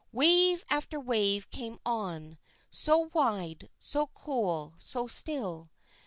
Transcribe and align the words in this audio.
Wave 0.11 0.65
after 0.71 0.99
wave 0.99 1.47
came 1.51 1.77
on, 1.85 2.39
so 2.71 3.11
wide, 3.13 3.69
so 3.77 4.07
cool, 4.15 4.73
so 4.75 5.05
still. 5.05 5.69